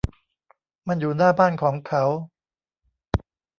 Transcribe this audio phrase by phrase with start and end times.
[0.87, 2.03] มันอยู่หน้าบ้านของเขา